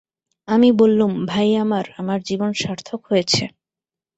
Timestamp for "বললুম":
0.71-1.11